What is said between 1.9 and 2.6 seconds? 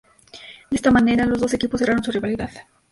su rivalidad.